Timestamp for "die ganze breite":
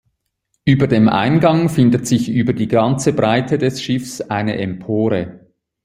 2.53-3.59